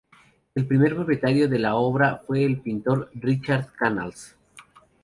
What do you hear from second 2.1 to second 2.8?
fue el